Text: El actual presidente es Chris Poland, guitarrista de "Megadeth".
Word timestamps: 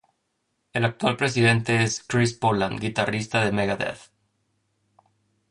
El 0.73 0.83
actual 0.83 1.15
presidente 1.15 1.83
es 1.83 2.03
Chris 2.07 2.33
Poland, 2.33 2.79
guitarrista 2.79 3.45
de 3.45 3.51
"Megadeth". 3.51 4.09